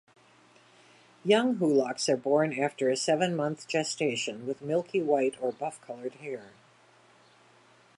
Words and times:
Young 1.23 1.57
hoolocks 1.57 2.09
are 2.09 2.17
born 2.17 2.57
after 2.57 2.89
a 2.89 2.97
seven-month 2.97 3.67
gestation, 3.67 4.47
with 4.47 4.63
milky 4.63 4.99
white 4.99 5.35
or 5.39 5.51
buff-colored 5.51 6.15
hair. 6.15 6.53